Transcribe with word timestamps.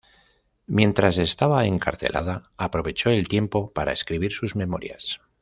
Mientras 0.65 1.19
estaba 1.19 1.65
encarcelada, 1.67 2.49
aprovechó 2.57 3.11
el 3.11 3.27
tiempo 3.27 3.71
para 3.71 3.93
escribir 3.93 4.33
sus 4.33 4.55
"Memorias". 4.55 5.21